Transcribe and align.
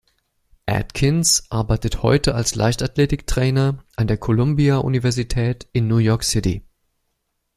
Adkins 0.65 1.43
arbeitet 1.51 2.01
heute 2.01 2.33
als 2.33 2.55
Leichtathletiktrainer 2.55 3.85
an 3.95 4.07
der 4.07 4.17
Columbia-Universität 4.17 5.67
in 5.73 5.87
New 5.87 5.97
York 5.97 6.23
City. 6.23 6.63